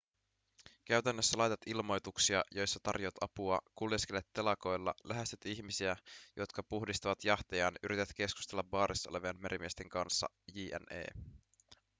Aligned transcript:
käytännössä 0.85 1.37
laitat 1.37 1.59
ilmoituksia 1.65 2.43
joissa 2.51 2.79
tarjoat 2.83 3.13
apua 3.21 3.59
kuljeskelet 3.75 4.27
telakoilla 4.33 4.93
lähestyt 5.03 5.45
ihmisiä 5.45 5.97
jotka 6.35 6.63
puhdistavat 6.63 7.23
jahtejaan 7.23 7.75
yrität 7.83 8.09
keskustella 8.15 8.63
baarissa 8.63 9.09
olevien 9.09 9.41
merimiesten 9.41 9.89
kanssa 9.89 10.27
jne 10.53 11.05